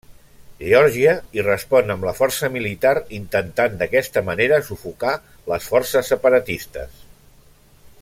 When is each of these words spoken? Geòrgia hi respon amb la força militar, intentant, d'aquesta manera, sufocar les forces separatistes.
Geòrgia 0.67 1.11
hi 1.39 1.43
respon 1.47 1.93
amb 1.95 2.07
la 2.09 2.13
força 2.21 2.49
militar, 2.55 2.93
intentant, 3.19 3.77
d'aquesta 3.83 4.27
manera, 4.31 4.61
sufocar 4.71 5.15
les 5.53 5.69
forces 5.75 6.15
separatistes. 6.15 7.03